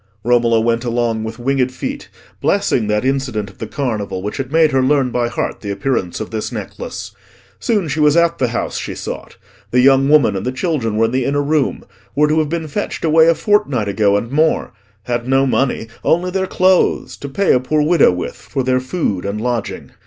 [0.23, 2.09] Romola went along with winged feet,
[2.41, 6.19] blessing that incident of the Carnival which had made her learn by heart the appearance
[6.19, 7.11] of this necklace.
[7.59, 9.37] Soon she was at the house she sought.
[9.69, 13.05] The young woman and the children were in the inner room—were to have been fetched
[13.05, 17.83] away a fortnight ago and more—had no money, only their clothes, to pay a poor
[17.83, 19.91] widow with for their food and lodging.